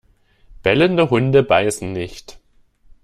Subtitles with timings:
[0.63, 2.39] Bellende Hunde beißen nicht!